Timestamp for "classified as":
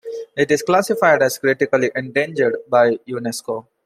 0.63-1.37